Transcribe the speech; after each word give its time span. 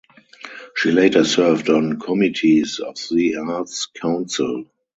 She 0.77 0.89
later 0.89 1.23
served 1.23 1.69
on 1.69 1.99
committees 1.99 2.79
of 2.79 2.95
the 3.11 3.35
Arts 3.35 3.85
council. 3.85 4.65